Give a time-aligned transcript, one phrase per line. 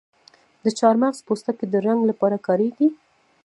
[0.63, 2.87] د چارمغز پوستکی د رنګ لپاره کاریږي؟